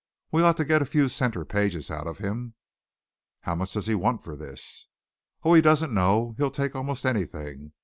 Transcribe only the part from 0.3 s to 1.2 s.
We ought to get a few